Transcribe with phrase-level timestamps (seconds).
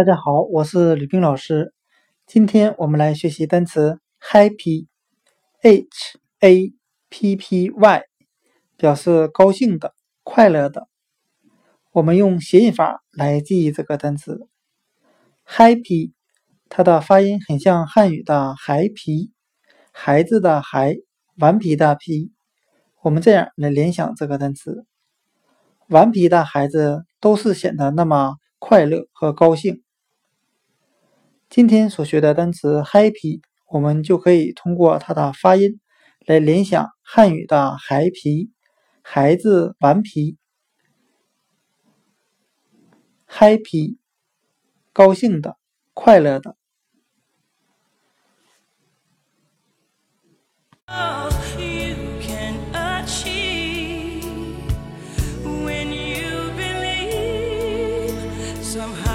[0.00, 1.74] 大家好，我是吕冰老师。
[2.26, 4.88] 今天我们来学习单词 happy，h
[6.38, 6.72] a
[7.10, 8.02] p p y，
[8.78, 10.88] 表示高兴的、快乐的。
[11.92, 14.48] 我们用谐音法来记忆这个单词
[15.46, 16.12] happy，
[16.70, 19.34] 它的发音很像汉语的孩皮，
[19.92, 20.96] 孩子的孩，
[21.36, 22.32] 顽皮的皮。
[23.02, 24.86] 我们这样来联想这个单词：
[25.88, 28.36] 顽皮的孩子都是显得那么。
[28.62, 29.82] 快乐和高兴。
[31.50, 35.80] 今天所学的单词 “happy”，我们就可以通过它的发音
[36.24, 38.52] 来联想汉语的“孩皮”，
[39.02, 40.36] 孩子顽皮
[43.28, 43.96] ，happy，
[44.92, 45.56] 高兴的，
[45.92, 46.54] 快乐的。
[58.62, 59.09] somehow